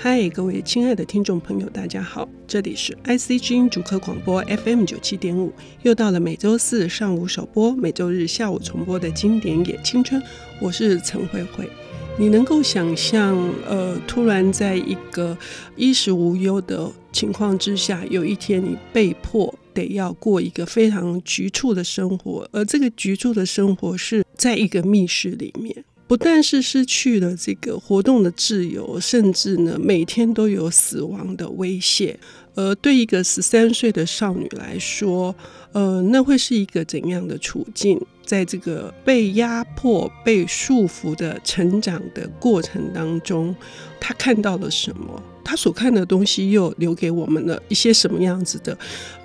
[0.00, 10.22] 嗨，各位亲爱的听众朋友，大家好，这里是 IC 之音主客广播 FM 九七点五，又到了每周四上午首播、每周日下午重播的经典也青春，
[10.60, 11.68] 我是陈慧慧。
[12.16, 15.36] 你能够想象，呃，突然在一个
[15.74, 25.84] 衣食无忧的情况之下，有一天你被迫得要过一个非常局促的生活，而这个局促的生活是在一个密室里面。
[26.08, 32.18] 不但是失去了这个活动的自由，甚至呢，每天都有死亡的威胁。
[32.54, 35.36] 而对一个十三岁的少女来说，
[35.72, 38.00] 呃，那会是一个怎样的处境？
[38.24, 43.54] 在这个被压迫、被束缚的成长的过程当中，
[44.00, 45.22] 她看到了什么？
[45.44, 48.76] 她所看的东西又留给我们了一些什么样子的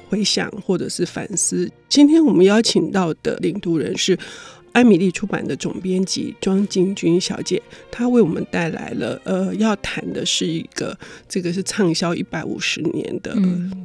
[0.09, 1.69] 回想或者是反思？
[1.88, 4.19] 今天我们邀请到的领读人是。
[4.73, 10.97] 艾米丽出版的总编辑庄金君小姐，她为我们带来了呃，要谈的是一个
[11.30, 13.35] 这个是畅销一百五十年的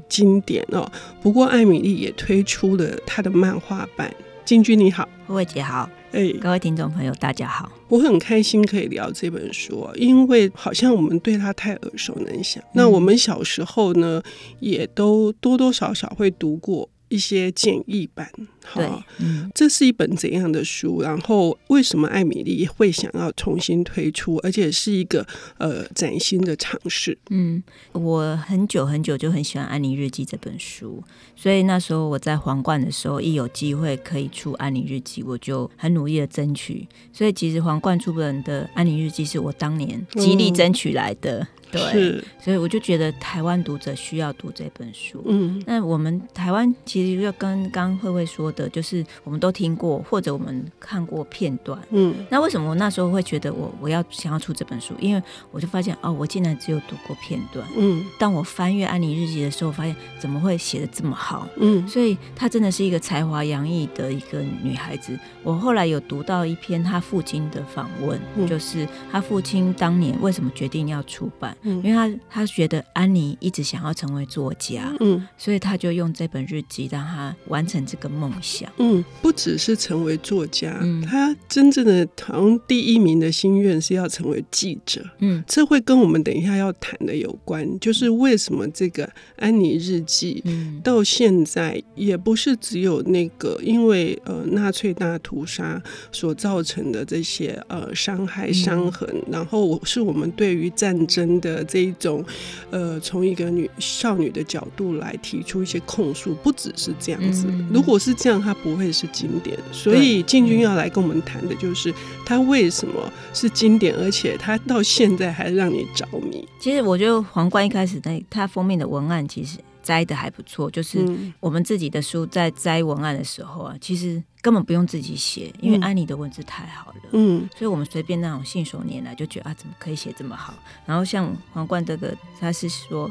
[0.09, 0.91] 经典哦。
[1.23, 4.13] 不过艾米丽也推出了她的漫画版。
[4.47, 12.63] 金君你好，慧慧姐好，哎，各位听众朋友大家好，我很开心可以聊这本书，因为好像我们对她太耳熟能详。
[12.69, 14.23] 嗯、那我们小时候呢，
[14.61, 18.33] 也都多多少少会读过一些简易版。
[18.71, 21.01] 好，嗯，这是一本怎样的书？
[21.01, 27.17] 然后为什么艾米丽会想要重新推出，而且是一个呃崭新的尝试？
[27.31, 31.03] 嗯，我很久很久就很喜欢《安妮日记》这本书，
[31.35, 36.87] 所以那时候我在皇冠的时候，一有机会可以出《安妮日记》，我就很努力的争取。
[37.13, 41.47] 所以其实皇冠出版的《安妮日记》是我当年极力争取来的。
[41.71, 45.23] 嗯、对，所以我就觉得台湾读者需要读这本书。
[45.27, 48.69] 嗯，那我们台湾其实就跟刚慧慧说的。
[48.69, 54.95] 就是我们都听过或者我们看过片段，嗯，那为什么我那时候会觉得我我要想要出这本书？
[55.01, 65.19] 因为我就发现哦，我竟然只有读过片段，嗯，当我翻阅安妮日记的时候，发现怎么会写的这么好，嗯，所以她真的是一个才华洋溢的一个女孩子。
[65.43, 78.71] 我后来有读到一篇她父亲的访问，嗯，就是她父亲当年为什么决定要出版，嗯，因为他他觉得安妮一直想要成为作家，嗯，所以他就用这本日记让她完成这个梦想。
[78.79, 85.05] 嗯，不只是成为作家，嗯、他真正的好像第一名的心愿是要成为记者。
[85.19, 90.43] 嗯，这会跟我们等一下要谈的有关，就是为什么这个安妮日记
[90.83, 95.83] 到现在也不是只有那个因为呃纳粹大屠杀
[96.13, 102.25] 所造成的这些呃伤害伤痕，嗯、然后是我们对于战争的这一种
[102.71, 107.47] 呃从一个女少女的角度来提出一些控诉，不只是这样子。
[107.49, 108.28] 嗯、如果是这样。
[108.43, 111.95] 它不会是经典，所以进军要来跟我们谈的就是
[112.27, 112.95] 它为什么
[113.33, 116.45] 是经典，而且它到现在还让你着迷。
[116.59, 121.07] 其实我觉得皇冠一开始那它封面的文案其实摘的还不错，就是
[121.39, 130.53] 我们自己的书在摘文案的时候啊，其实根本不用自己写，因为安妮的文字太好了，嗯，所以我们随便那种信手拈来就觉得啊，怎么可以写这么好？
[130.85, 133.09] 然后像皇冠这个，他是说。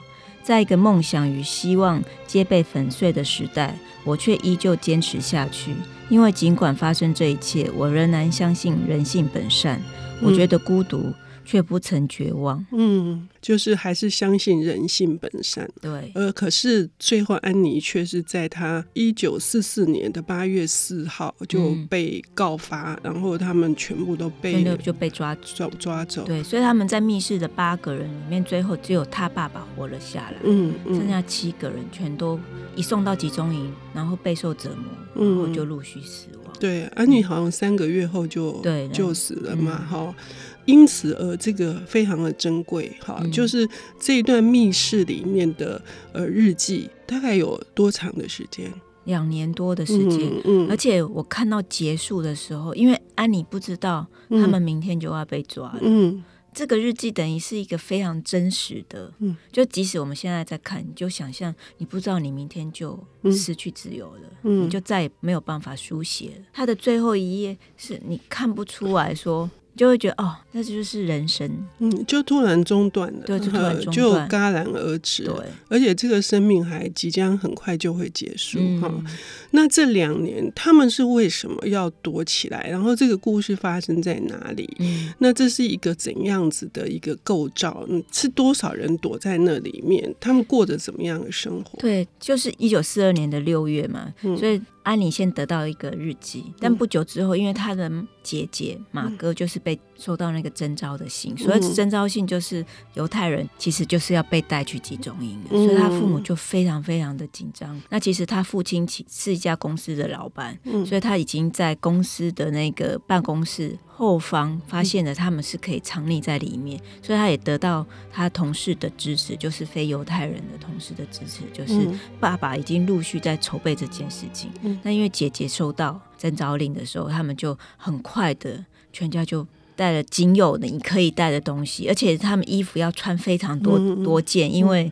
[0.47, 3.75] 在一个梦想与希望皆被粉碎的时代，
[4.05, 5.75] 我却依旧坚持下去。
[6.07, 9.81] 因为尽管发生这一切，我仍然相信人性本善。
[10.21, 11.13] 我觉得孤独。
[11.49, 32.37] 却不曾绝望，嗯，就是还是相信人性本善，对，呃，可是最后安妮却是在她一九四四年的八月四号就被告发，嗯、然后他们全部都被就被抓抓抓走，对，所以他们在密室的八个人里面，最后只有他爸爸活了下来，嗯，嗯，剩下七个人全都
[32.75, 34.71] 一送到集中营，然后备受折
[35.15, 36.53] 磨，然后就陆续死亡。
[36.53, 40.25] 嗯、对，安妮好像三个月后就对就死了嘛，哈、嗯。
[40.67, 45.79] 因此而这个非常的珍贵，哈，嗯、就是这一段密室里面的
[46.11, 48.73] 呃日记，大概有多长的时间？
[49.03, 62.99] 两年多的时间，嗯，嗯，而且我看到结束的时候，因为安妮不知道他们明天就要被抓了，嗯，这个日记等于是一个非常真实的，嗯，就即使我们现在在看，你就想象你不知道你明天就
[63.31, 66.45] 失去自由了，嗯，你就再也没有办法书写了。
[66.51, 69.47] 他的最后一页是你看不出来说。
[69.77, 75.33] 就会觉得哦，那就是人生，嗯，就突然中断了，对，就突然中断，就戛然而止，对，
[75.69, 78.91] 而且这个生命还即将很快就会结束哈。
[78.91, 79.05] 嗯、
[79.51, 82.67] 那这两年他们是为什么要躲起来？
[82.67, 84.67] 然后这个故事发生在哪里？
[84.79, 87.85] 嗯，那这是一个怎样子的一个构造？
[87.87, 90.13] 嗯，是多少人躲在那里面？
[90.19, 91.79] 他们过着怎么样的生活？
[91.79, 94.59] 对，就是一九四二年的六月嘛，嗯、所以。
[94.87, 97.91] 安妮先得到一个日记，但不久之后，因为她的
[98.23, 107.77] 姐姐马哥就是被收到那个征召的信，所以征召信就是犹太人其实就是要被带去集中营，所以他父母就非常非常的紧张。
[107.89, 121.89] 那其实他父亲其是一家公司的老板，所以他已经在公司的那个办公室后方发现了他们是可以藏匿在里面，所以他也得到他同事的支持，就是非犹太人的同事的支持，就是
[122.19, 124.51] 爸爸已经陆续在筹备这件事情。
[124.83, 128.63] 那因为姐姐收到征召令的时候，他们就很快的，
[128.93, 134.91] 全家就带了仅有的你可以带的东西，而且他们衣服要穿非常多多件，因为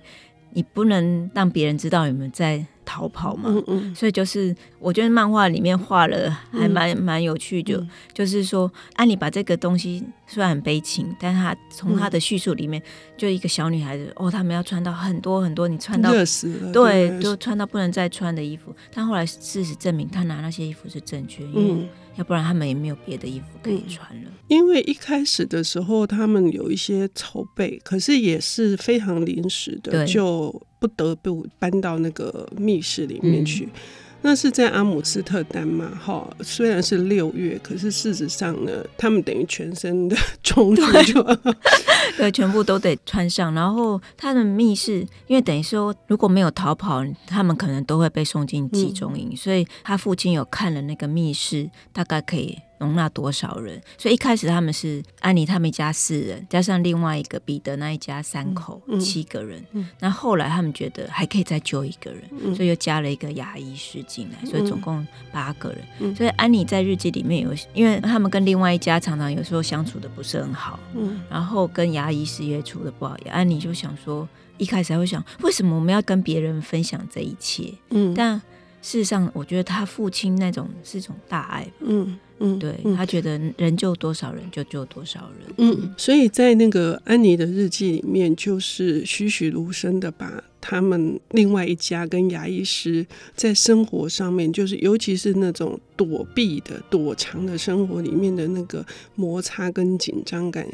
[0.53, 3.53] 你不能让别人知道你们在逃跑嘛。
[3.95, 7.83] 所以就是我觉得漫画里面画了还蛮蛮有趣，就
[8.13, 12.81] 就是说安妮把这个东西虽然很悲情，但是她从她的叙述里面，
[13.17, 18.73] 就一个小女孩子哦，他们要穿到很多很多，你穿到热死了，对，就穿到不能再穿的衣服。
[18.93, 24.31] 但后来事实证明，他拿那些衣服是正确，因为要不然他们也没有别的衣服可以穿了。
[24.47, 33.65] 因为一开始的时候，他们有一些筹备，可是也是非常临时的，就不得不搬到那个密室里面去。
[33.65, 33.71] 嗯
[34.27, 41.53] 那是在阿姆斯特丹嘛，哈，虽然是六月，可是事实上呢，他们等于全身的冲突就对，
[42.17, 43.53] 对，全部都得穿上。
[43.53, 52.57] 然后他的密室，因为等于说如果没有逃跑，他们可能都会被送进集中营，嗯、所以他父亲有看了那个密室，大概可以。
[52.77, 53.81] 容纳多少人？
[53.97, 59.63] 所以一开始他们是安妮他们一家四人，加上另外一个彼得那一家三口，嗯、七个人。
[59.99, 65.79] 那、嗯、后，后来他们觉得还可以再救一个人，嗯、所以又加了一个牙医师进来，所以总共八个人。
[65.99, 73.15] 嗯、所以安妮在日记里面有，因为他们跟另外一家常常有时候相处的不是很好，嗯、然后跟牙医师也处的不好。
[73.29, 77.73] 安妮就想说，一开始还会想，为什么我们要跟别人分享这一切？
[77.91, 78.37] 嗯，但
[78.81, 81.67] 事实上，我觉得他父亲那种是一种大爱。
[81.79, 82.19] 嗯。
[82.39, 85.53] 嗯，对，他觉得人救多少人就救多少人。
[85.57, 93.05] 嗯，所以在那个安妮的日记里面，就是栩栩如生的把他们另外一家跟牙医师
[93.35, 98.85] 在生活上面，就是尤其是那种躲避的躲藏的生活里面的那个
[99.15, 100.67] 摩擦跟紧张感。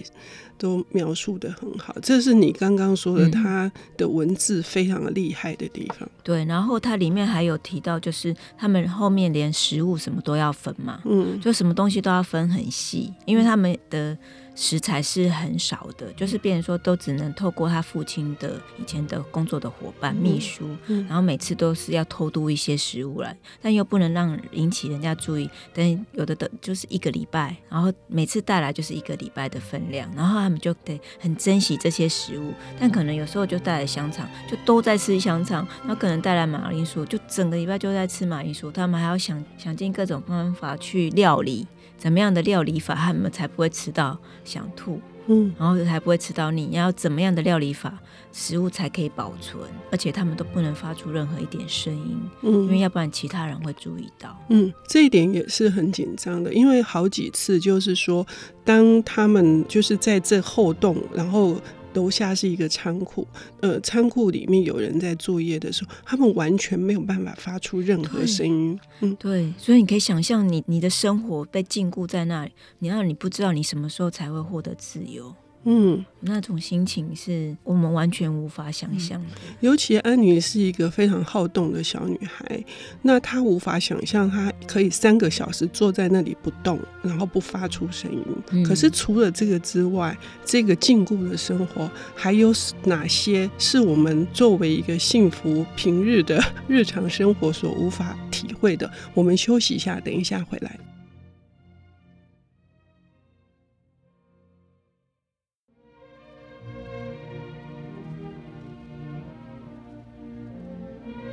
[0.62, 6.08] 都描述的很好，这是你刚刚说的，他的文字非常的厉害的地方。
[6.08, 6.12] 嗯。
[6.24, 14.16] 对，然后它里面还有提到，就是他们后面连食物什么都要分嘛，嗯，就什么东西都要分很细，因为他们的。
[14.54, 20.70] 食材是很少的，就是变成说都只能透过他父亲的以前的工作的伙伴秘书，
[21.08, 25.50] 然后每次都是要偷渡一些食物来，但又不能让引起人家注意。
[25.74, 32.54] 等有的等就是一个礼拜，然后每次带来就是一个礼拜的分量，然后他们就得很珍惜这些食物。
[32.80, 38.70] 但可能有时候就带来香肠，就都在吃香肠，然后可能带来马铃薯，就整个礼拜就在吃马铃薯。
[38.72, 41.66] 他们还要想想尽各种方法去料理。
[42.02, 46.72] 怎么样的料理法，他们才不会吃到想吐，嗯，然后才不会吃到腻。
[46.72, 47.96] 要怎么样的料理法，
[48.32, 49.62] 食物才可以保存，
[49.92, 54.36] 而且他们都不能发出任何一点声音，嗯，因为要不然其他人会注意到。
[54.50, 58.26] 嗯，这一点也是很紧张的，因为好几次就是说，
[58.66, 61.56] 当他们就是在这后洞，然后。
[61.94, 63.28] 楼下是一个仓库，
[63.60, 68.80] 呃，仓库里面有人在作业的时候，他们完全没有办法发出任何声音。
[69.00, 75.34] 对嗯，对，所以你可以想象，你你的生活被禁锢在那里，你让你不知道你什么时候才会获得自由。
[75.64, 79.28] 嗯，那种心情是我们完全无法想象的。
[79.60, 82.64] 尤其安妮是一个非常好动的小女孩，
[83.04, 88.26] 那她无法想象她可以三个小时坐在那里不动，然后不发出声音。
[88.52, 92.52] 嗯、可是除了这个之外，这个禁锢的生活还有
[92.86, 98.92] 哪些是我们作为一个幸福平日的日常生活所无法体会的？
[99.14, 100.80] 我们休息一下，等一下回来。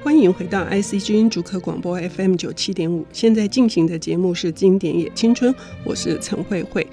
[0.08, 5.52] 欢迎回到 IC 之音主客广播 FM 九七点五，现在进行的节目是《经典也青春》，
[5.84, 6.86] 我是陈慧慧。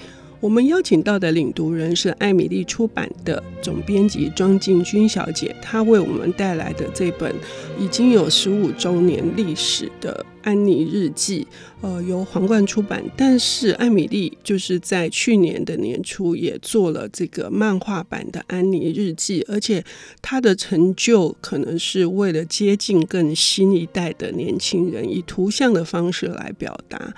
[0.45, 7.33] 我们邀请到的领读人是艾米丽出版的总编辑庄静君小姐，她为我们带来的这本
[7.79, 10.23] 已经有十五周年历史的。
[10.43, 11.47] 安妮日记，
[11.81, 13.03] 呃，由皇冠出版。
[13.17, 19.83] 但是艾米丽就是在去年的年初也做了这个漫画版的安妮日记，而且
[20.21, 27.15] 她的成就可能是为了接近更新一代的年轻人，以图像的方式来表达。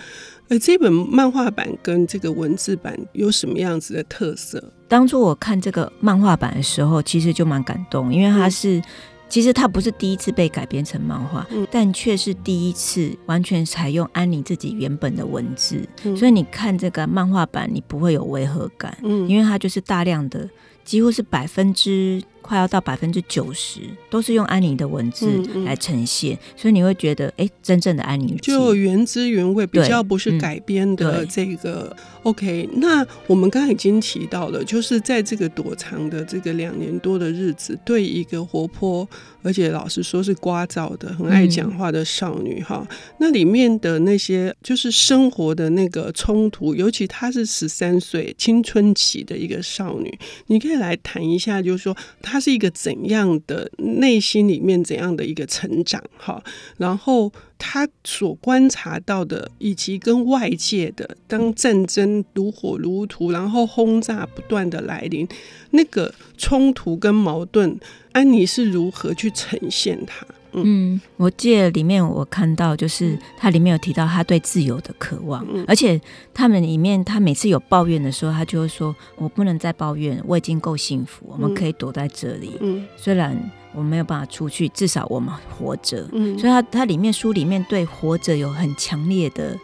[0.49, 4.63] 而这本漫画版跟这个文字版有什么样子的特色？
[4.87, 8.81] 当初我看这个漫画版的时候，其实就蛮感动，因为它是。
[9.29, 20.49] 其实它不是第一次被改编成漫画，嗯、但却是第一次完全采用安妮自己原本的文字，嗯、所以你看这个漫画版，你不会有违和感，嗯，因为它就是大量的，
[20.87, 22.23] 几乎是百分之。
[22.39, 25.27] 快要到百分之九十都是用安妮的文字
[25.65, 31.93] 来呈现，嗯嗯、所以你会觉得，哎、欸，真正的安妮就原汁原味，比较不是改编的这个。
[31.93, 39.05] 嗯、OK，那我们刚才已经提到了，就是在这个躲藏的这个两年多的日子，对一个活泼
[39.47, 42.87] 而且老实说是聒噪的、很爱讲话的少女哈，
[43.19, 52.41] 那里面的那些就是生活的那个冲突，尤其她是十三岁青春期的一个少女，你可以来谈一下，就是说她。
[52.47, 56.41] 是一个怎样的内心里面怎样的一个成长哈，
[56.77, 65.27] 然后他所观察到的，以及跟外界的，当战争如火如荼，然后轰炸不断的来临，
[65.71, 67.79] 那个冲突跟矛盾，
[68.11, 70.25] 安妮是如何去呈现它？
[70.63, 75.99] 嗯，我记得里面我看到，就是他里面有提到他对自由的渴望，嗯、而且
[76.33, 82.57] 他们里面他每次有抱怨的时候，他就会说：“我不能再抱怨，我已经够幸福，我们可以躲在这里。
[82.61, 83.37] 嗯、虽然
[83.73, 86.07] 我没有办法出去，至少我们活着。
[86.11, 89.57] 嗯”所以他他里面书里面对活着有很强烈的。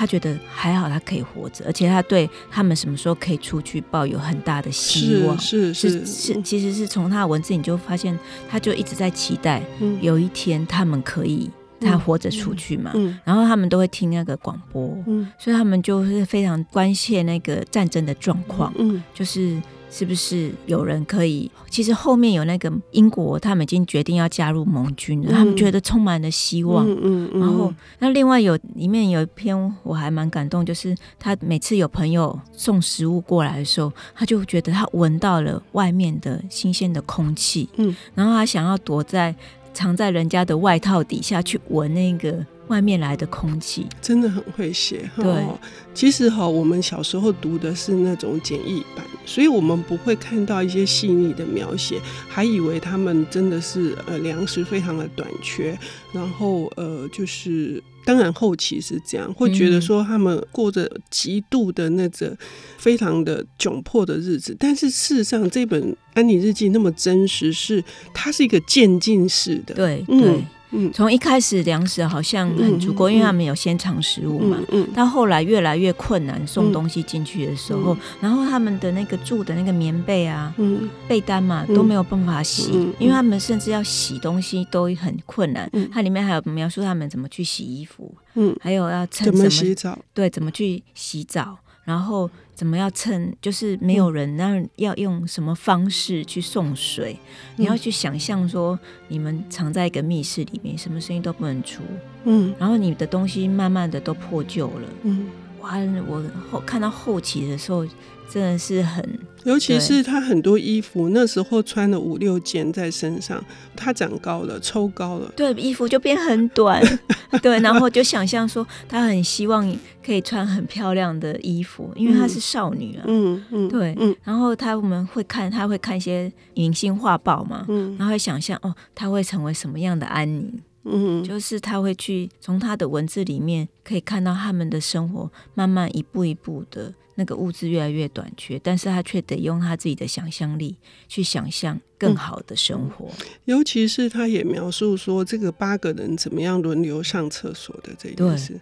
[0.00, 5.38] 他觉得还好，他可以活着，而且他对他们什么时候可以出去抱有很大的希望。
[5.38, 9.62] 是是是，是，是，其实是从他的文字你就发现，他就一直在期待
[10.00, 11.50] 有一天他们可以
[11.82, 12.92] 他活着出去嘛。
[12.94, 19.60] 嗯嗯嗯、然后他们都会听那个广播，嗯、所以他们就是非常关切那个战争的状况，嗯、就是。
[19.90, 21.50] 是不是有人可以？
[21.68, 25.28] 其实后面有那个英国，他们已经决定要加入盟军了。
[25.30, 26.88] 嗯、他们觉得充满了希望。
[26.88, 37.68] 嗯嗯嗯、然后，那另外有里面有一篇我还蛮感动，就是他每次有朋友送食物过来的时候，他就觉得他闻到了外面的新鲜的空气。
[37.76, 39.34] 嗯，然后他想要躲在
[39.74, 42.44] 藏在人家的外套底下去闻那个。
[42.70, 45.10] 外面来的空气真的很会写。
[45.16, 45.44] 对，
[45.92, 55.76] 其实哈，我们小时候读的是那种简易版，所以我们不会看到一些细腻的描写，还以为他们真的是呃粮食非常的短缺，
[56.12, 62.36] 然后呃就是当然后期是这样，会觉得说他们过着极度的那个
[62.78, 67.82] 非常的窘迫的日子，但是事实上这本安妮日记那么真实，是
[68.14, 70.16] 它是一个渐进式的，对对。
[70.20, 74.58] 嗯嗯，从一开始粮食好像很足够，因为他们有先藏食物嘛。
[74.70, 85.68] 嗯，到、嗯、后来越来越困难，送东西进去的时候，嗯、然后他们的那个住的那个棉被啊、嗯、被单嘛都没有办法洗，嗯、因为他们甚至要洗东西都很困难。
[85.72, 91.58] 嗯、它里面还有描述他们怎么去洗衣服，嗯，还有要趁，怎么洗澡，对，怎么去洗澡。
[91.90, 97.18] 然后怎么要趁就是没有人，那要用什么方式去送水？
[97.56, 98.78] 嗯、你要去想象说，
[99.08, 101.82] 你们藏在一个密室里面，什么声音都不能出。
[102.22, 104.88] 嗯，然后你的东西慢慢的都破旧了。
[105.02, 105.26] 嗯，
[105.62, 105.76] 哇，
[106.06, 107.86] 我后看到后期的时候。
[108.32, 109.04] 真的是很，
[109.42, 116.80] 尤其是他很多衣服那时候穿了五六件在身上，他长高了，抽高了，对，衣服就变很短，
[117.42, 119.68] 对，然后就想象说他很希望
[120.06, 136.94] 可以穿很漂亮的衣服，因为她是少女啊，嗯嗯，对，嗯，然后他我们会看，他会看一些明星画报嘛，嗯，然后会想象哦，他会成为什么样的安妮，嗯，就是他会去从他的文字里面可以看到他们的生活慢慢一步一步的。
[137.16, 140.74] 那个物质越来越短缺，但是他却得用他自己的想象力
[141.06, 143.08] 去想象更好的生活。
[143.08, 148.58] 嗯、尤其是他也描述说，这个八个人怎么样轮流上厕所的这件事。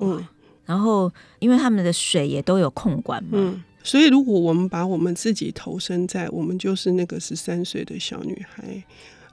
[0.00, 0.26] 嗯，
[0.64, 8.82] 然后因为他们的水也都有控管嘛，嗯，所以如果我们把我们自己投身在，我们就是那个十三岁的小女孩，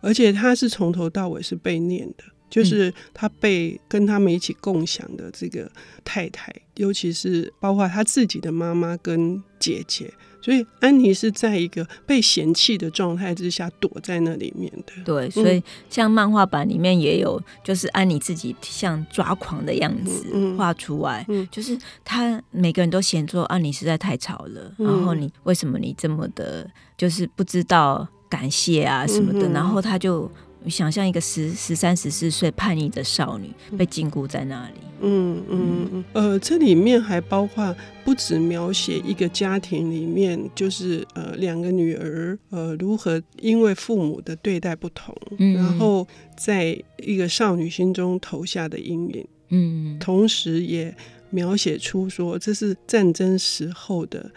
[0.02, 2.24] 而且他是从头到尾是被念的。
[2.50, 5.72] 就是他被跟他们一起共享的这个
[6.04, 14.94] 太太，尤其是包括他自己的妈妈跟姐姐，所以安妮是在一个被嫌弃的状态之下躲在那里面的。
[15.06, 30.30] 对，所以像漫画版里面也有，就是安妮自己像抓狂的样子画出来，嗯嗯、就是他每个人都嫌说安妮实在太吵了，嗯、然后你为什么你这么的，就是不知道感谢啊什么的，嗯、然后他就。
[30.68, 34.74] 想象一个十十三十四岁叛逆的少女被禁锢在那里。
[35.00, 36.06] 嗯嗯嗯。
[36.12, 46.06] 呃，这里面还包括不止描写一个家庭里面，就是呃两个女儿呃如何因为父母的对待不同，嗯、然后
[46.36, 49.26] 在一个少女心中投下的阴影。
[49.52, 49.98] 嗯。
[49.98, 50.94] 同时也
[51.30, 54.30] 描写出说，这是战争时候的，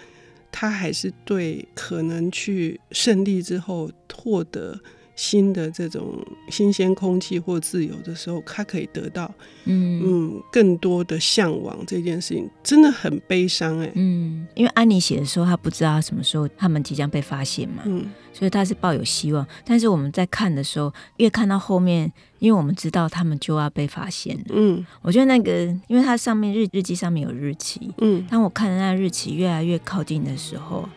[0.53, 4.79] 他还是对可能去胜利之后获得。
[5.14, 9.33] 新的这种新鲜空气或自由的时候，他可以得到
[9.64, 11.78] 嗯嗯更多的向往。
[11.87, 13.92] 这件事情真的很悲伤哎、欸。
[13.95, 17.83] 嗯，因为安妮写的时候，他不知道什么时候他们即将被发现嘛。
[17.85, 19.47] 嗯，所以他是抱有希望。
[19.64, 24.45] 但是我们在看的时候，越看到后面，因为我们知道他们就要被发现了。
[24.50, 27.92] 嗯，我觉得那个，因为它上面日日记上面有日期。
[27.99, 30.88] 嗯，当我看的那日期越来越靠近的时候，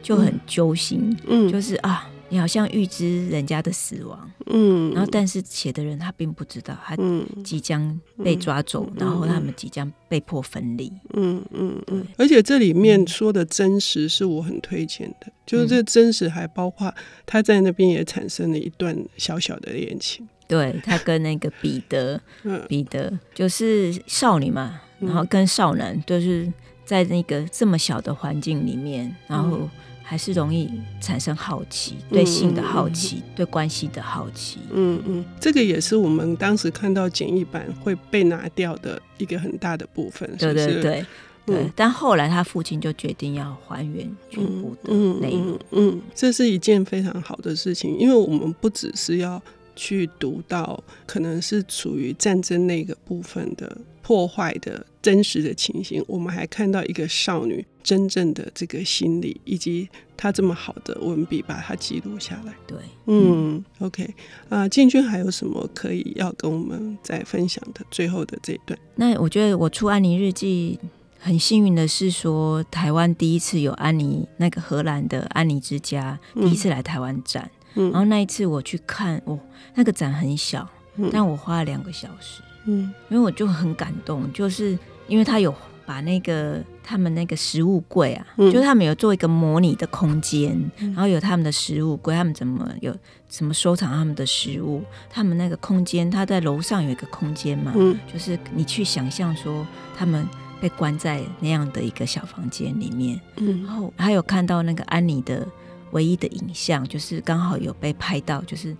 [0.00, 1.16] 就很揪心。
[1.26, 2.08] 嗯，就是啊。
[2.30, 6.96] 你好像预知人家的死亡，嗯，然后但是写的人他并不知道，他
[7.44, 12.04] 即将被抓走，嗯、然后他们即将被迫分离，嗯嗯嗯。
[12.16, 16.92] 而且这里面说的真实是我很推荐的，嗯、就是这真实还包括
[17.26, 26.52] 他在那边也产生了一段小小的恋情，对他跟那个彼得， 嗯、彼得就是少女嘛，然后跟少男就是
[26.84, 29.58] 在那个这么小的环境里面，然后。
[29.58, 29.70] 嗯
[30.06, 30.70] 还是容易
[31.00, 34.58] 产生好奇，对性的好奇，嗯、对关系的好奇。
[34.70, 40.28] 嗯嗯，这个也是我们当时看到简易版会被拿掉的一个很大的部分。
[40.38, 41.06] 是是对对对、嗯、
[41.46, 41.72] 对。
[41.74, 45.58] 但后来他父亲就决定要还原全部的内容。
[45.70, 49.42] 嗯，嗯，这是一件非常好的事情，因为我们不只是要
[49.74, 62.52] 去读到可能是处于战争那个部分的破坏的真实的情形，我们还看到一个少女真正的这个心理，以及她这么好的文笔把它记录下来。
[62.66, 64.14] 对，嗯，嗯，OK，
[64.50, 67.80] 啊，建军还有什么可以要跟我们再分享的？
[67.90, 70.78] 最后的这一段，那我觉得我出安妮日记
[71.18, 79.40] 很幸运的是说，台湾第一次有安妮那个荷兰的安妮之家第一次来台湾展，嗯，然后那一次我去看，哦，
[79.74, 82.42] 那个展很小，嗯，但我花了两个小时。
[82.66, 85.54] 嗯，因为我就很感动，就是因为他有
[85.86, 92.94] 把那个他们那个食物柜啊，嗯、就是他们有做一个模拟的空间，嗯、然后有他们的食物柜，他们怎么有
[93.28, 99.66] 什么收藏他们的食物，他们那个空间，他在楼上有一个空间嘛，嗯、就是你去想象说
[99.96, 100.26] 他们
[100.60, 105.46] 被关在那样的一个小房间里面，嗯，然后还有看到那个安妮的
[105.90, 108.74] 唯一的影像，就是刚好有被拍到，就是。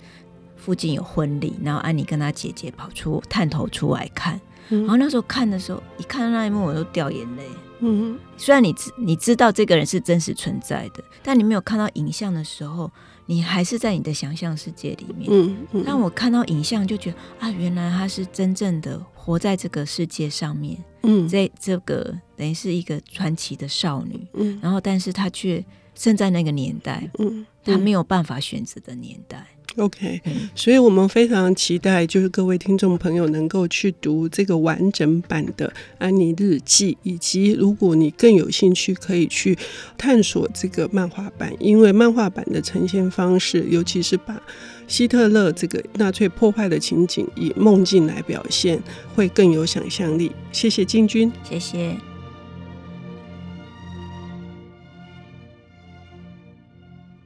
[0.64, 7.42] 附近有婚礼，然后安妮跟她姐姐跑出探头出来看，嗯、然后那时候看的时候，一看到那一幕我都掉眼泪。
[7.80, 12.90] 嗯，虽然你知你知道这个人是真实存在的，但你没有看到影像的时候，
[13.26, 15.28] 你还是在你的想象世界里面。
[15.30, 15.84] 嗯嗯。
[15.84, 20.82] 当我看到影像，就觉得啊，原来她是真正的活在这个世界上面。
[21.02, 24.26] 嗯，这这个等于是一个传奇的少女。
[24.32, 25.62] 嗯，然后但是她却
[25.94, 27.10] 生在那个年代。
[27.18, 29.44] 嗯，她没有办法选择的年代。
[29.76, 30.22] OK，
[30.54, 39.58] 所以我们非常期待，就是各位听众朋友能够去读这个完整版的《安妮日记》，以及如果你更有兴趣，可以去
[39.98, 44.40] 探索这个漫画版，因为漫画版的呈现方式，尤其是把
[44.86, 48.80] 希特勒这个纳粹破坏的情景以梦境来表现，
[49.14, 50.30] 会更有想象力。
[50.52, 52.13] 谢谢进军，谢谢。